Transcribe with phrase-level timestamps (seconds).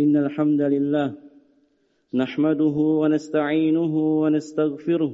[0.00, 1.14] إن الحمد لله
[2.14, 5.12] نحمده ونستعينه ونستغفره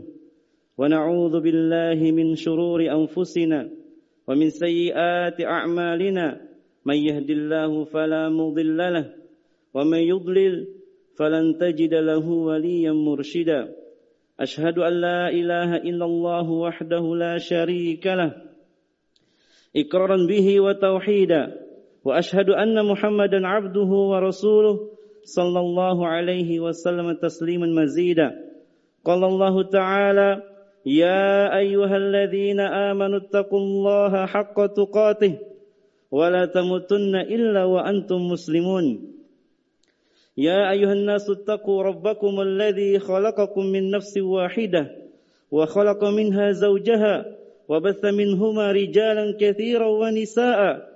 [0.79, 3.71] ونعوذ بالله من شرور أنفسنا
[4.29, 6.41] ومن سيئات أعمالنا
[6.85, 9.13] من يهد الله فلا مضل له
[9.75, 10.69] ومن يضلل
[11.19, 13.73] فلن تجد له وليا مرشدا
[14.41, 18.33] أشهد أن لا إله إلا الله وحده لا شريك له
[19.77, 21.66] إقرارا به وتوحيدا
[22.07, 24.77] وأشهد أن محمدا عبده ورسوله
[25.25, 28.31] صلى الله عليه وسلم تسليما مزيدا.
[29.05, 30.43] قال الله تعالى
[30.87, 35.35] يا أيها الذين آمنوا اتقوا الله حق تقاته
[36.11, 38.85] ولا تموتن إلا وأنتم مسلمون.
[40.37, 44.83] يا أيها الناس اتقوا ربكم الذي خلقكم من نفس واحدة
[45.51, 47.15] وخلق منها زوجها
[47.69, 50.96] وبث منهما رجالا كثيرا ونساء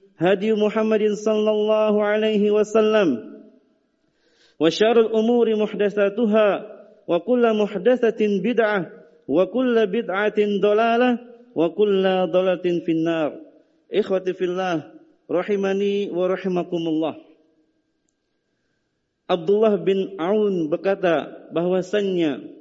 [0.17, 3.09] هدي محمد صلى الله عليه وسلم
[4.59, 6.47] وشر الأمور محدثاتها
[7.07, 8.81] وكل محدثة بدعة
[9.27, 11.11] وكل بدعة ضلالة
[11.55, 13.31] وكل ضلالة في النار.
[13.93, 14.75] إخوتي في الله
[15.31, 17.15] رحمني ورحمكم الله
[19.31, 22.51] Abdullah bin Aun berkata bahwasannya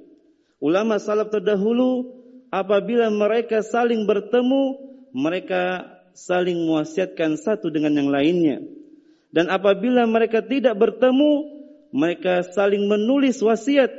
[0.63, 2.15] ulama salaf terdahulu
[2.55, 4.79] apabila mereka saling bertemu
[5.11, 5.83] mereka
[6.17, 8.59] saling mewasiatkan satu dengan yang lainnya
[9.31, 13.91] dan apabila mereka tidak bertemu mereka saling menulis wasiat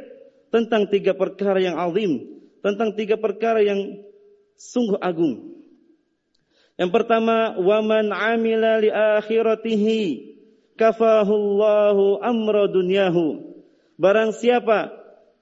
[0.52, 2.28] tentang tiga perkara yang azim
[2.60, 4.04] tentang tiga perkara yang
[4.60, 5.52] sungguh agung
[6.82, 10.32] yang pertama waman amila li akhiratihi
[10.82, 13.54] kafahullahu amra dunyahu.
[14.02, 14.90] Barang siapa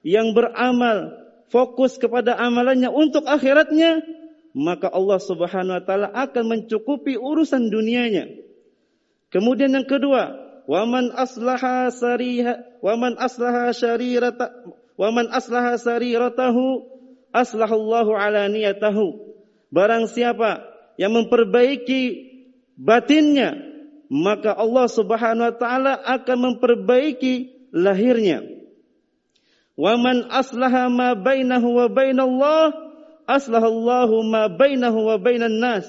[0.04, 1.16] yang beramal
[1.48, 4.04] fokus kepada amalannya untuk akhiratnya,
[4.56, 8.26] maka Allah Subhanahu wa taala akan mencukupi urusan dunianya.
[9.30, 10.34] Kemudian yang kedua,
[10.66, 14.50] waman aslaha sariha waman aslaha syarirata
[14.98, 16.82] waman aslaha sariratahu
[17.30, 19.30] aslahallahu alaniyatahu.
[19.70, 20.66] Barang siapa
[20.98, 22.02] yang memperbaiki
[22.74, 23.54] batinnya,
[24.10, 28.42] maka Allah Subhanahu wa taala akan memperbaiki lahirnya.
[29.78, 32.89] Wa man aslaha ma bainahu wa bainallah
[33.30, 35.86] aslahallahu ma bainahu wa bainan nas.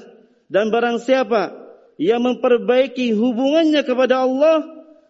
[0.51, 1.55] Dan barang siapa
[1.97, 4.67] yang memperbaiki hubungannya kepada Allah,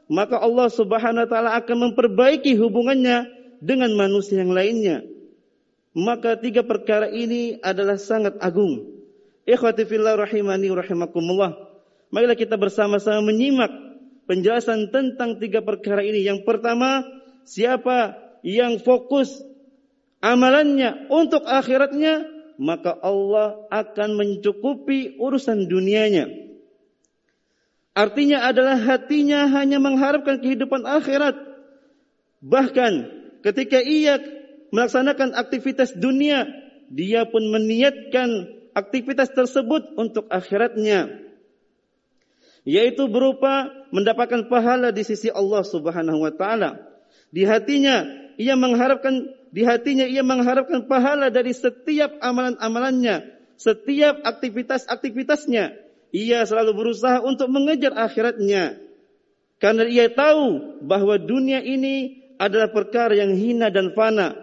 [0.08, 3.28] maka Allah Subhanahu wa taala akan memperbaiki hubungannya
[3.60, 5.04] dengan manusia yang lainnya.
[5.92, 8.88] Maka tiga perkara ini adalah sangat agung.
[9.44, 11.58] Ikhwati fillah rahimani rahimakumullah.
[12.12, 13.72] Marilah kita bersama-sama menyimak
[14.30, 16.24] penjelasan tentang tiga perkara ini.
[16.24, 17.04] Yang pertama,
[17.44, 18.16] siapa
[18.46, 19.42] yang fokus
[20.22, 22.26] amalannya untuk akhiratnya,
[22.62, 26.30] maka Allah akan mencukupi urusan dunianya.
[27.92, 31.36] Artinya adalah hatinya hanya mengharapkan kehidupan akhirat.
[32.40, 32.94] Bahkan
[33.44, 34.22] ketika ia
[34.72, 36.48] melaksanakan aktivitas dunia,
[36.88, 41.22] dia pun meniatkan aktivitas tersebut untuk akhiratnya
[42.62, 46.78] yaitu berupa mendapatkan pahala di sisi Allah Subhanahu wa taala.
[47.34, 48.06] Di hatinya
[48.42, 53.30] ia mengharapkan di hatinya ia mengharapkan pahala dari setiap amalan-amalannya,
[53.60, 55.78] setiap aktivitas-aktivitasnya.
[56.12, 58.80] Ia selalu berusaha untuk mengejar akhiratnya.
[59.62, 64.34] Karena ia tahu bahawa dunia ini adalah perkara yang hina dan fana,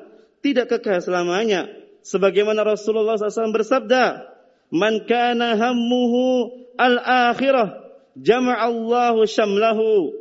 [0.41, 1.67] tidak kekal selamanya.
[2.07, 4.23] Sebagaimana Rasulullah SAW bersabda,
[4.71, 7.75] "Man kana hammuhu al-akhirah,
[8.15, 10.15] jama'a Allahu syamlahu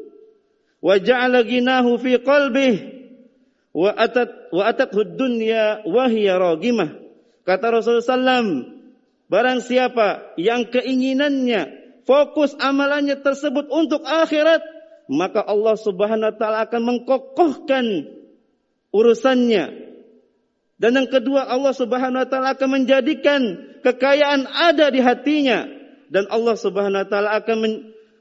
[0.82, 2.97] wa ja'ala ginahu fi qalbih
[3.76, 6.96] wa atat wa atathu dunya wa hiya ragimah.
[7.48, 8.48] Kata Rasulullah sallam
[9.32, 11.68] barang siapa yang keinginannya
[12.08, 14.64] fokus amalannya tersebut untuk akhirat
[15.08, 17.86] maka Allah Subhanahu wa taala akan mengkokohkan
[18.92, 19.88] urusannya.
[20.78, 23.42] Dan yang kedua Allah Subhanahu wa taala akan menjadikan
[23.82, 25.66] kekayaan ada di hatinya.
[26.12, 27.58] Dan Allah Subhanahu wa taala akan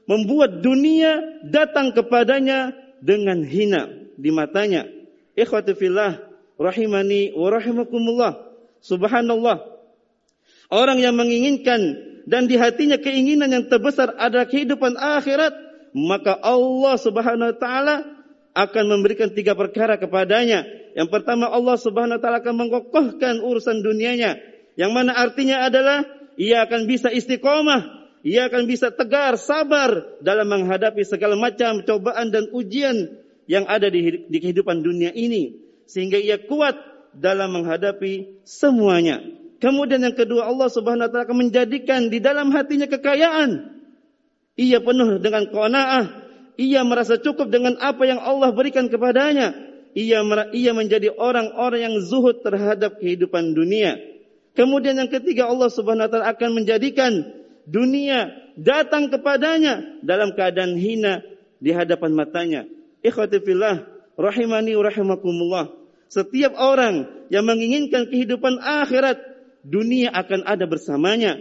[0.07, 2.71] membuat dunia datang kepadanya
[3.03, 4.87] dengan hina di matanya.
[5.37, 6.17] Ikhwati fillah
[6.57, 8.41] rahimani wa rahimakumullah.
[8.81, 9.61] Subhanallah.
[10.73, 11.79] Orang yang menginginkan
[12.27, 15.53] dan di hatinya keinginan yang terbesar adalah kehidupan akhirat,
[15.95, 17.95] maka Allah Subhanahu wa taala
[18.57, 20.65] akan memberikan tiga perkara kepadanya.
[20.97, 24.41] Yang pertama Allah Subhanahu wa taala akan mengokohkan urusan dunianya.
[24.75, 26.03] Yang mana artinya adalah
[26.35, 32.49] ia akan bisa istiqomah, ia akan bisa tegar, sabar dalam menghadapi segala macam cobaan dan
[32.51, 33.07] ujian
[33.47, 35.55] yang ada di, di kehidupan dunia ini
[35.87, 36.75] sehingga ia kuat
[37.15, 39.23] dalam menghadapi semuanya.
[39.57, 43.73] Kemudian yang kedua Allah Subhanahu wa taala akan menjadikan di dalam hatinya kekayaan.
[44.57, 46.05] Ia penuh dengan qanaah,
[46.61, 49.57] ia merasa cukup dengan apa yang Allah berikan kepadanya.
[49.97, 50.21] Ia
[50.53, 53.97] ia menjadi orang-orang yang zuhud terhadap kehidupan dunia.
[54.53, 57.25] Kemudian yang ketiga Allah Subhanahu wa taala akan menjadikan
[57.65, 61.25] dunia datang kepadanya dalam keadaan hina
[61.57, 62.61] di hadapan matanya.
[63.07, 63.87] Ikhwati fillah
[64.19, 65.65] rahimani wa rahimakumullah.
[66.07, 69.19] Setiap orang yang menginginkan kehidupan akhirat,
[69.63, 71.35] dunia akan ada bersamanya.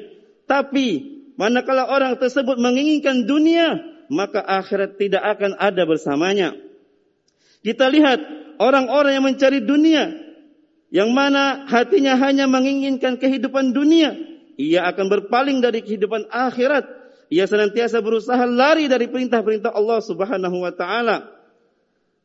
[0.46, 3.78] Tapi manakala orang tersebut menginginkan dunia,
[4.10, 6.54] maka akhirat tidak akan ada bersamanya.
[7.62, 8.18] Kita lihat
[8.58, 10.10] orang-orang yang mencari dunia,
[10.90, 14.14] yang mana hatinya hanya menginginkan kehidupan dunia,
[14.56, 16.88] ia akan berpaling dari kehidupan akhirat.
[17.26, 21.35] Ia senantiasa berusaha lari dari perintah-perintah Allah Subhanahu wa taala.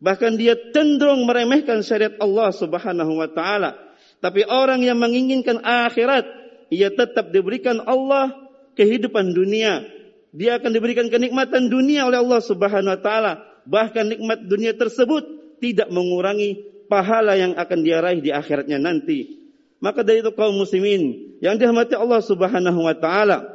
[0.01, 3.77] Bahkan dia cenderung meremehkan syariat Allah Subhanahu wa taala.
[4.17, 6.25] Tapi orang yang menginginkan akhirat,
[6.73, 8.33] ia tetap diberikan Allah
[8.73, 9.85] kehidupan dunia,
[10.33, 13.33] dia akan diberikan kenikmatan dunia oleh Allah Subhanahu wa taala.
[13.69, 15.21] Bahkan nikmat dunia tersebut
[15.61, 19.37] tidak mengurangi pahala yang akan dia raih di akhiratnya nanti.
[19.85, 23.45] Maka dari itu kaum muslimin yang dirahmati Allah Subhanahu wa taala,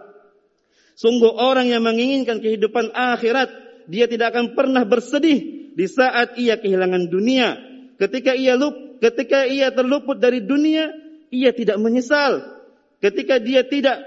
[0.95, 3.51] sungguh orang yang menginginkan kehidupan akhirat,
[3.91, 7.61] dia tidak akan pernah bersedih di saat ia kehilangan dunia.
[8.01, 10.89] Ketika ia lup, ketika ia terluput dari dunia,
[11.29, 12.41] ia tidak menyesal.
[13.05, 14.01] Ketika dia tidak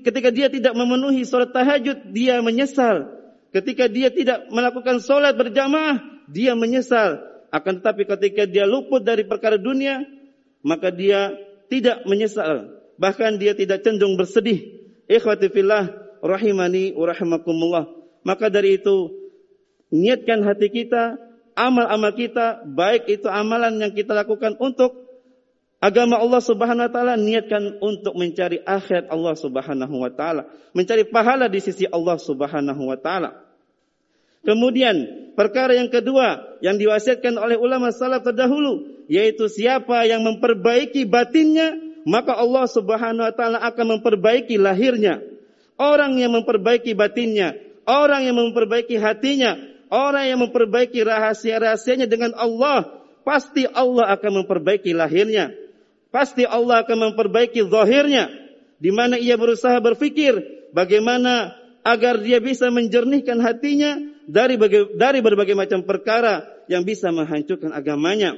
[0.00, 3.12] ketika dia tidak memenuhi solat tahajud, dia menyesal.
[3.52, 7.20] Ketika dia tidak melakukan solat berjamaah, dia menyesal.
[7.52, 10.08] Akan tetapi ketika dia luput dari perkara dunia,
[10.64, 11.36] maka dia
[11.68, 12.80] tidak menyesal.
[12.96, 14.88] Bahkan dia tidak cenderung bersedih.
[15.04, 15.92] Ikhwati fillah,
[16.24, 17.84] rahimani wa rahimakumullah.
[18.24, 19.25] Maka dari itu,
[19.96, 21.16] niatkan hati kita,
[21.56, 25.06] amal-amal kita, baik itu amalan yang kita lakukan untuk
[25.76, 31.52] Agama Allah Subhanahu wa taala niatkan untuk mencari akhirat Allah Subhanahu wa taala, mencari pahala
[31.52, 33.44] di sisi Allah Subhanahu wa taala.
[34.40, 34.96] Kemudian
[35.36, 41.76] perkara yang kedua yang diwasiatkan oleh ulama salaf terdahulu yaitu siapa yang memperbaiki batinnya
[42.08, 45.20] maka Allah Subhanahu wa taala akan memperbaiki lahirnya.
[45.76, 47.52] Orang yang memperbaiki batinnya,
[47.84, 49.60] orang yang memperbaiki hatinya,
[49.90, 55.66] orang yang memperbaiki rahasia-rahasianya dengan Allah, pasti Allah akan memperbaiki lahirnya
[56.16, 58.32] pasti Allah akan memperbaiki zahirnya
[58.80, 60.40] di mana ia berusaha berfikir
[60.72, 61.52] bagaimana
[61.84, 64.56] agar dia bisa menjernihkan hatinya dari
[64.96, 68.34] dari berbagai macam perkara yang bisa menghancurkan agamanya.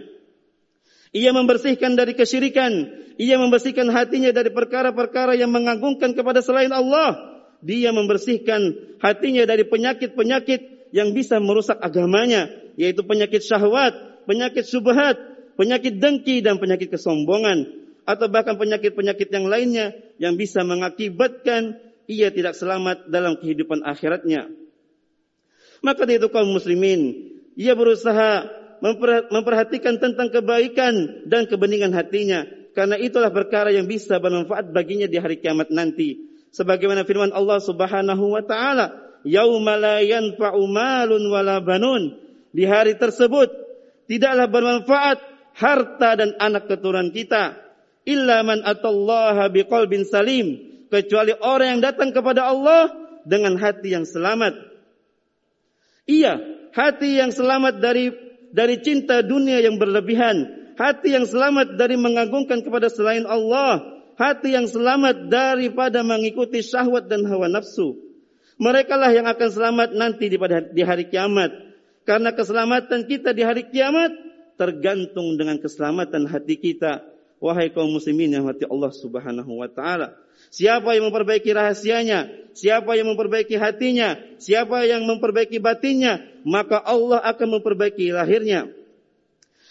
[1.15, 7.39] Ia membersihkan dari kesyirikan, ia membersihkan hatinya dari perkara-perkara yang mengagungkan kepada selain Allah.
[7.65, 12.49] Dia membersihkan hatinya dari penyakit-penyakit yang bisa merusak agamanya,
[12.79, 15.17] yaitu penyakit syahwat, penyakit subhat,
[15.59, 17.67] penyakit dengki dan penyakit kesombongan
[18.09, 21.77] atau bahkan penyakit-penyakit yang lainnya yang bisa mengakibatkan
[22.09, 24.49] ia tidak selamat dalam kehidupan akhiratnya.
[25.85, 28.49] Maka dari itu kaum muslimin, ia berusaha
[29.29, 32.49] memperhatikan tentang kebaikan dan kebeningan hatinya.
[32.73, 36.31] Karena itulah perkara yang bisa bermanfaat baginya di hari kiamat nanti.
[36.55, 39.08] Sebagaimana firman Allah subhanahu wa ta'ala.
[39.27, 42.15] Yawma la yanfa'u malun wala banun.
[42.55, 43.51] Di hari tersebut,
[44.07, 45.19] tidaklah bermanfaat
[45.59, 47.59] harta dan anak keturunan kita.
[48.07, 50.67] Illa man atallaha biqalbin salim.
[50.89, 52.89] Kecuali orang yang datang kepada Allah
[53.29, 54.57] dengan hati yang selamat.
[56.09, 56.41] Iya
[56.73, 58.09] hati yang selamat dari
[58.57, 60.57] dari cinta dunia yang berlebihan.
[60.81, 64.01] Hati yang selamat dari mengagungkan kepada selain Allah.
[64.17, 68.08] Hati yang selamat daripada mengikuti syahwat dan hawa nafsu
[68.59, 70.27] mereka lah yang akan selamat nanti
[70.75, 71.55] di hari kiamat
[72.03, 74.11] karena keselamatan kita di hari kiamat
[74.59, 77.07] tergantung dengan keselamatan hati kita.
[77.39, 80.19] Wahai kaum muslimin yang hati Allah subhanahu wa ta'ala.
[80.51, 87.63] Siapa yang memperbaiki rahasianya, siapa yang memperbaiki hatinya, siapa yang memperbaiki batinnya, maka Allah akan
[87.63, 88.67] memperbaiki lahirnya.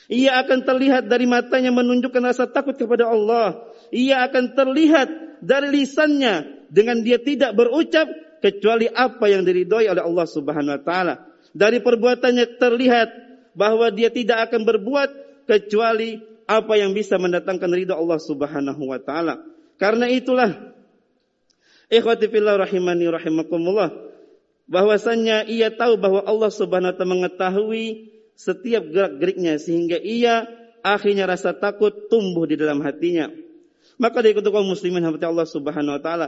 [0.08, 3.68] Ia akan terlihat dari matanya menunjukkan rasa takut kepada Allah.
[3.92, 5.10] Ia akan terlihat
[5.44, 8.08] dari lisannya dengan dia tidak berucap
[8.44, 11.14] kecuali apa yang diridhoi oleh Allah Subhanahu wa taala.
[11.58, 13.10] Dari perbuatannya terlihat
[13.58, 15.10] bahwa dia tidak akan berbuat
[15.50, 19.42] kecuali apa yang bisa mendatangkan ridha Allah Subhanahu wa taala.
[19.82, 20.74] Karena itulah
[21.90, 23.94] ikhwati fillah rahimani rahimakumullah
[24.68, 27.86] bahwasannya ia tahu bahwa Allah Subhanahu wa taala mengetahui
[28.38, 30.46] setiap gerak-geriknya sehingga ia
[30.86, 33.34] akhirnya rasa takut tumbuh di dalam hatinya.
[33.96, 36.28] Maka dari itu kaum muslimin hamba Allah Subhanahu wa taala,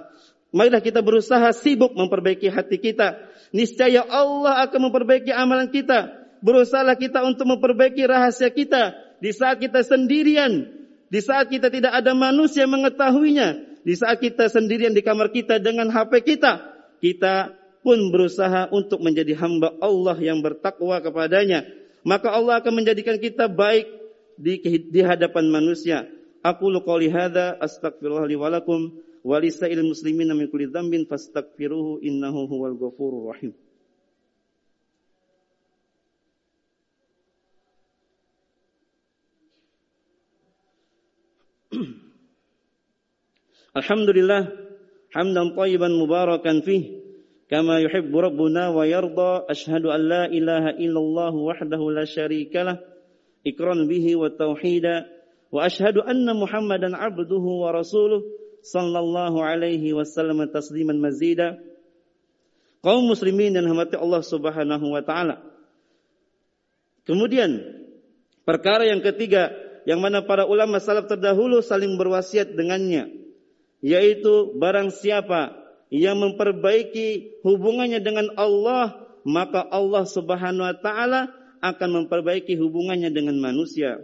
[0.56, 3.20] marilah kita berusaha sibuk memperbaiki hati kita.
[3.52, 6.16] Niscaya Allah akan memperbaiki amalan kita.
[6.40, 10.72] Berusahalah kita untuk memperbaiki rahasia kita di saat kita sendirian,
[11.12, 15.60] di saat kita tidak ada manusia yang mengetahuinya, di saat kita sendirian di kamar kita
[15.60, 16.64] dengan HP kita,
[17.04, 21.68] kita pun berusaha untuk menjadi hamba Allah yang bertakwa kepadanya.
[22.08, 23.88] Maka Allah akan menjadikan kita baik
[24.40, 26.08] di, di hadapan manusia.
[26.40, 32.48] Aku qouli hadza astaghfirullah li wa lakum wa lisa'il muslimin min kulli dhanbin fastaghfiruhu innahu
[32.48, 33.52] huwal ghafurur rahim.
[43.76, 44.48] Alhamdulillah
[45.12, 47.04] hamdan tayyiban mubarakan fih
[47.52, 52.80] kama yuhibbu rabbuna wa yarda ashhadu an la ilaha illallah wahdahu la syarika lah
[53.44, 55.19] ikran bihi wa tauhida
[55.50, 58.22] wa ashhadu anna Muhammadan abduhu wa rasuluh
[58.62, 61.58] sallallahu alaihi wasallam tasliman mazida.
[62.80, 65.44] Kaum muslimin dan hamba Allah Subhanahu wa taala.
[67.04, 67.60] Kemudian
[68.48, 69.52] perkara yang ketiga
[69.84, 73.10] yang mana para ulama salaf terdahulu saling berwasiat dengannya
[73.82, 75.56] yaitu barang siapa
[75.90, 84.00] yang memperbaiki hubungannya dengan Allah maka Allah Subhanahu wa taala akan memperbaiki hubungannya dengan manusia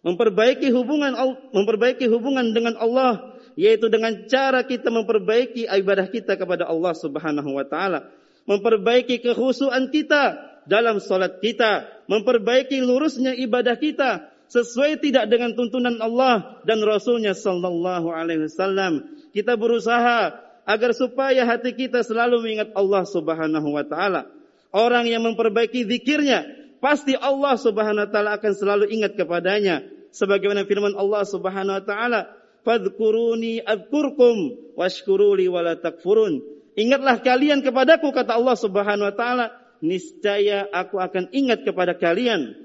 [0.00, 1.12] memperbaiki hubungan
[1.52, 7.66] memperbaiki hubungan dengan Allah yaitu dengan cara kita memperbaiki ibadah kita kepada Allah Subhanahu wa
[7.66, 8.08] taala.
[8.48, 11.86] Memperbaiki kekhusyuan kita dalam salat kita.
[12.08, 19.06] Memperbaiki lurusnya ibadah kita sesuai tidak dengan tuntunan Allah dan Rasulnya sallallahu alaihi wasallam.
[19.30, 20.34] Kita berusaha
[20.66, 24.26] agar supaya hati kita selalu mengingat Allah Subhanahu wa taala.
[24.70, 29.84] Orang yang memperbaiki zikirnya pasti Allah Subhanahu wa taala akan selalu ingat kepadanya.
[30.10, 32.20] Sebagaimana firman Allah Subhanahu wa taala
[32.66, 36.42] fadhkuruni adzkurkum washkuruli wala takfurun.
[36.74, 39.46] Ingatlah kalian kepadaku kata Allah Subhanahu wa taala
[39.84, 42.56] niscaya aku akan ingat kepada kalian.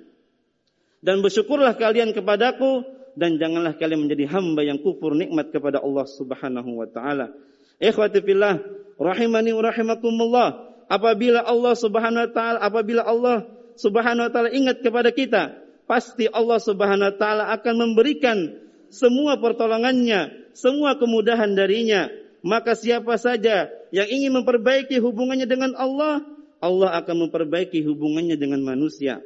[1.06, 2.82] Dan bersyukurlah kalian kepadaku
[3.16, 7.32] dan janganlah kalian menjadi hamba yang kufur nikmat kepada Allah Subhanahu wa taala.
[7.80, 8.60] Ikhwati fillah
[9.00, 10.48] rahimani wa rahimakumullah
[10.92, 16.60] apabila Allah Subhanahu wa taala apabila Allah Subhanahu wa taala ingat kepada kita pasti Allah
[16.60, 18.56] Subhanahu wa taala akan memberikan
[18.90, 22.08] semua pertolongannya semua kemudahan darinya.
[22.46, 26.24] Maka siapa saja yang ingin memperbaiki hubungannya dengan Allah
[26.64, 29.20] Allah akan memperbaiki hubungannya dengan manusia.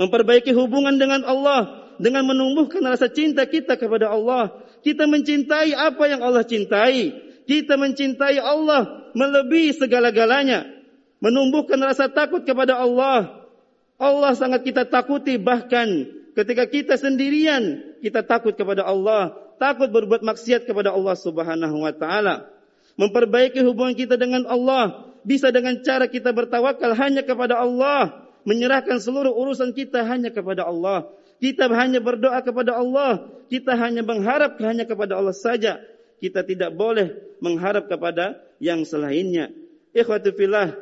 [0.00, 4.54] Memperbaiki hubungan dengan Allah dengan menumbuhkan rasa cinta kita kepada Allah.
[4.80, 7.12] Kita mencintai apa yang Allah cintai.
[7.46, 10.75] Kita mencintai Allah melebihi segala-galanya.
[11.18, 13.48] Menumbuhkan rasa takut kepada Allah.
[13.96, 16.04] Allah sangat kita takuti bahkan
[16.36, 22.52] ketika kita sendirian kita takut kepada Allah, takut berbuat maksiat kepada Allah Subhanahu wa taala.
[23.00, 29.32] Memperbaiki hubungan kita dengan Allah bisa dengan cara kita bertawakal hanya kepada Allah, menyerahkan seluruh
[29.32, 31.08] urusan kita hanya kepada Allah.
[31.40, 35.80] Kita hanya berdoa kepada Allah, kita hanya mengharap hanya kepada Allah saja
[36.20, 37.12] kita tidak boleh
[37.44, 39.52] mengharap kepada yang selainnya.
[39.92, 40.72] Ikhwati fillah,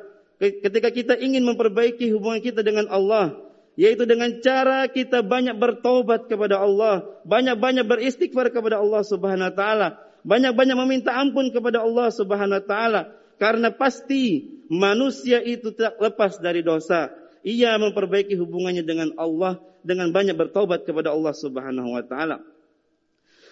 [0.41, 3.39] ketika kita ingin memperbaiki hubungan kita dengan Allah,
[3.75, 9.89] yaitu dengan cara kita banyak bertobat kepada Allah, banyak-banyak beristighfar kepada Allah Subhanahu wa taala,
[10.23, 13.01] banyak-banyak meminta ampun kepada Allah Subhanahu wa taala,
[13.39, 17.11] karena pasti manusia itu tidak lepas dari dosa.
[17.45, 22.41] Ia memperbaiki hubungannya dengan Allah dengan banyak bertobat kepada Allah Subhanahu wa taala.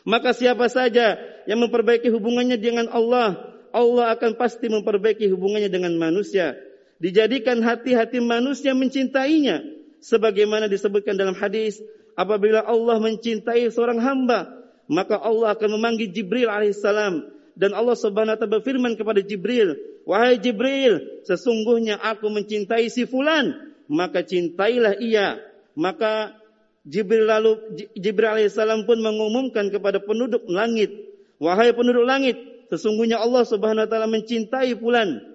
[0.02, 6.58] Maka siapa saja yang memperbaiki hubungannya dengan Allah, Allah akan pasti memperbaiki hubungannya dengan manusia.
[7.02, 9.66] Dijadikan hati-hati manusia mencintainya.
[9.98, 11.82] Sebagaimana disebutkan dalam hadis,
[12.14, 14.46] apabila Allah mencintai seorang hamba,
[14.86, 17.26] maka Allah akan memanggil Jibril alaihissalam.
[17.58, 19.74] Dan Allah subhanahu wa ta'ala berfirman kepada Jibril,
[20.06, 23.54] Wahai Jibril, sesungguhnya aku mencintai si fulan,
[23.90, 25.38] maka cintailah ia.
[25.78, 26.38] Maka
[26.82, 27.58] Jibril lalu
[27.94, 30.90] Jibril alaihissalam pun mengumumkan kepada penduduk langit,
[31.38, 32.38] wahai penduduk langit,
[32.70, 35.31] sesungguhnya Allah Subhanahu wa taala mencintai fulan.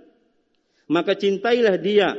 [0.87, 2.15] Maka cintailah dia.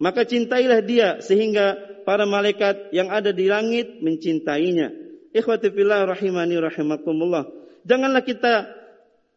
[0.00, 4.90] Maka cintailah dia sehingga para malaikat yang ada di langit mencintainya.
[5.30, 7.46] Ikhwati fillah rahimani rahimakumullah.
[7.86, 8.66] Janganlah kita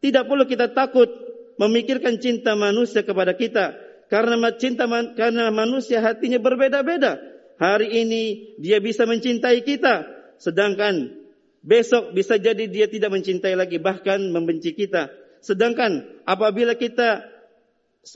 [0.01, 1.07] tidak perlu kita takut
[1.62, 3.77] memikirkan cinta manusia kepada kita
[4.10, 7.22] karena cinta karena manusia hatinya berbeda-beda
[7.62, 8.24] hari ini
[8.57, 10.03] dia bisa mencintai kita
[10.41, 11.13] sedangkan
[11.62, 15.07] besok bisa jadi dia tidak mencintai lagi bahkan membenci kita
[15.43, 17.19] Sedangkan apabila kita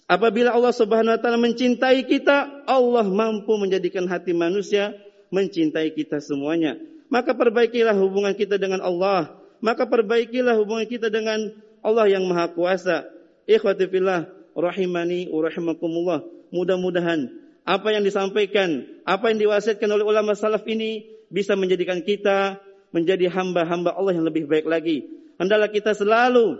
[0.07, 4.93] apabila Allah Subhanahu wa taala mencintai kita, Allah mampu menjadikan hati manusia
[5.31, 6.79] mencintai kita semuanya.
[7.07, 9.31] Maka perbaikilah hubungan kita dengan Allah.
[9.63, 13.07] Maka perbaikilah hubungan kita dengan Allah yang Maha Kuasa.
[13.47, 16.19] Ikhwati fillah, rahimani wa rahimakumullah.
[16.51, 17.31] Mudah-mudahan
[17.67, 22.59] apa yang disampaikan, apa yang diwasiatkan oleh ulama salaf ini bisa menjadikan kita
[22.95, 25.03] menjadi hamba-hamba Allah yang lebih baik lagi.
[25.35, 26.59] Hendaklah kita selalu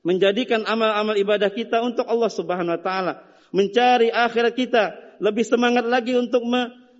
[0.00, 3.12] menjadikan amal-amal ibadah kita untuk Allah Subhanahu wa taala,
[3.52, 4.84] mencari akhirat kita,
[5.20, 6.40] lebih semangat lagi untuk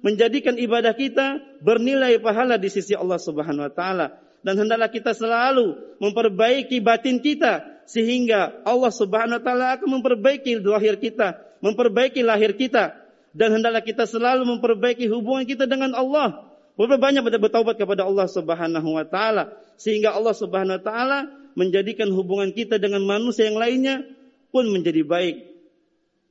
[0.04, 4.06] menjadikan ibadah kita bernilai pahala di sisi Allah Subhanahu wa taala
[4.40, 10.96] dan hendaklah kita selalu memperbaiki batin kita sehingga Allah Subhanahu wa taala akan memperbaiki lahir
[10.96, 12.96] kita, memperbaiki lahir kita
[13.36, 16.48] dan hendaklah kita selalu memperbaiki hubungan kita dengan Allah.
[16.80, 21.18] Berbanyak bertaubat kepada Allah Subhanahu wa taala sehingga Allah Subhanahu wa taala
[21.58, 24.02] menjadikan hubungan kita dengan manusia yang lainnya
[24.50, 25.36] pun menjadi baik.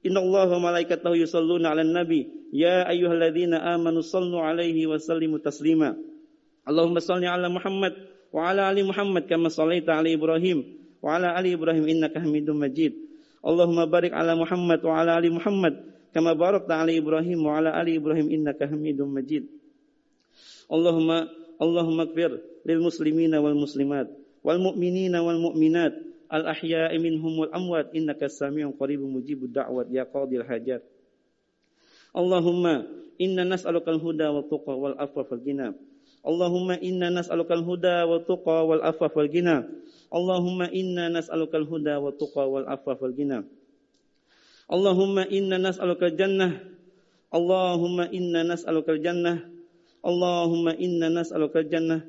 [0.04, 2.28] Inna Allah wa malaikatahu yusalluna ala nabi.
[2.56, 5.96] Ya ayyuhalladzina amanu sallu alaihi wa sallimu taslima.
[6.64, 7.98] Allahumma salli ala Muhammad
[8.30, 10.62] wa ala ali Muhammad kama sallaita ala Ibrahim
[11.02, 12.94] wa ala ali Ibrahim innaka hamidum majid.
[13.42, 15.74] Allahumma barik ala Muhammad wa ala ali Muhammad
[16.14, 19.50] kama barakta ala Ibrahim wa ala ali Ibrahim innaka hamidum majid.
[20.70, 21.28] Allahumma
[21.60, 24.08] Allahumma kfir lil muslimina wal muslimat
[24.46, 25.96] wal mu'minina wal mu'minat
[26.30, 30.86] al-ahya'i minhum wal amwat innaka samiun qaribun mujibud da'wat ya qadil hajat.
[32.14, 32.86] Allahumma
[33.22, 35.68] inna nas'aluka al-huda wal tuqa wal afwa wal ghina.
[36.26, 39.66] Allahumma inna nas'aluka al-huda wal tuqa wal afwa wal ghina.
[40.10, 43.46] Allahumma inna nas'aluka al-huda wal tuqa wal afwa wal ghina.
[44.70, 46.62] Allahumma inna nas'aluka al-jannah
[47.34, 49.42] Allahumma inna nas'aluka al-jannah
[50.06, 52.06] Allahumma inna nas'aluka al-jannah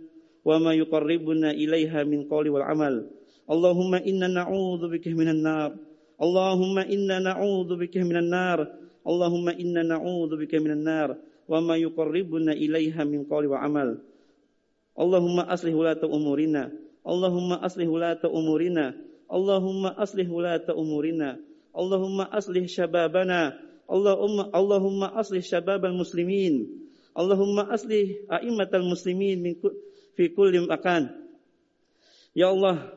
[0.46, 3.06] yuqarribuna ilaiha min qawli wal amal
[3.50, 5.74] اللهم إنا نعوذ بك من النار.
[6.22, 8.58] اللهم إنا نعوذ بك من النار.
[9.02, 11.18] اللهم إنا نعوذ بك من النار.
[11.50, 13.98] وما يقربنا إليها من قول وعمل.
[14.94, 16.62] اللهم أصلح ولاة أمورنا.
[17.02, 18.86] اللهم أصلح ولاة أمورنا.
[19.32, 21.30] اللهم أصلح ولاة أمورنا.
[21.74, 23.40] اللهم أصلح شبابنا.
[23.90, 26.54] اللهم اللهم أصلح شباب المسلمين.
[27.18, 29.52] اللهم أصلح أئمة المسلمين من
[30.16, 31.10] fi kulli makan.
[32.34, 32.94] Ya Allah,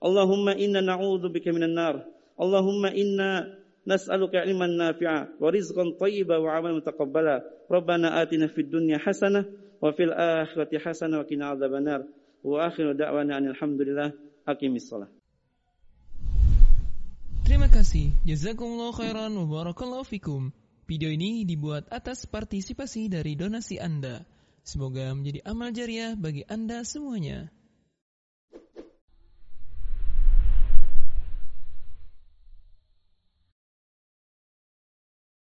[0.00, 1.94] Allahumma inna na'udzu bika minan nar.
[2.40, 7.44] Allahumma inna nas'aluka ilman nafi'a wa rizqan thayyiba wa amalan mutaqabbala.
[7.68, 9.44] Rabbana atina fid dunya hasanah
[9.80, 12.08] wa fil akhirati hasanah wa qina adzabannar.
[12.40, 14.16] Wa akhiru da'wana alhamdulillah
[14.48, 15.12] aqimish shalah.
[17.44, 18.14] Terima kasih.
[18.24, 20.48] Jazakumullah khairan wa barakallahu fikum.
[20.88, 24.24] Video ini dibuat atas partisipasi dari donasi Anda.
[24.64, 27.52] Semoga menjadi amal jariah bagi Anda semuanya.